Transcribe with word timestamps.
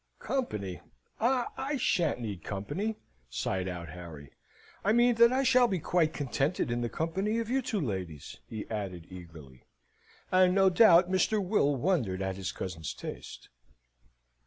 "Company! 0.17 0.81
ah! 1.19 1.49
I 1.57 1.77
shan't 1.77 2.19
need 2.21 2.43
company," 2.43 2.95
sighed 3.29 3.67
out 3.67 3.89
Harry. 3.89 4.31
"I 4.83 4.93
mean 4.93 5.13
that 5.13 5.31
I 5.31 5.43
shall 5.43 5.67
be 5.67 5.77
quite 5.77 6.11
contented 6.11 6.71
in 6.71 6.81
the 6.81 6.89
company 6.89 7.37
of 7.37 7.51
you 7.51 7.61
two 7.61 7.79
ladies," 7.79 8.39
he 8.47 8.67
added, 8.67 9.05
eagerly; 9.11 9.61
and 10.31 10.55
no 10.55 10.71
doubt 10.71 11.11
Mr. 11.11 11.37
Will 11.39 11.75
wondered 11.75 12.23
at 12.23 12.35
his 12.35 12.51
cousin's 12.51 12.95
taste. 12.95 13.49